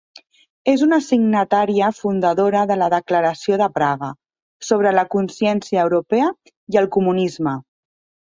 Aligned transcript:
És 0.71 0.83
una 0.85 0.97
signatària 1.07 1.89
fundadora 1.97 2.63
de 2.71 2.77
la 2.83 2.87
Declaració 2.93 3.59
de 3.63 3.67
Praga 3.77 4.09
sobre 4.69 4.95
la 4.95 5.05
Consciència 5.17 5.83
Europea 5.87 6.31
i 6.77 6.81
el 6.85 6.89
Comunisme. 6.97 7.55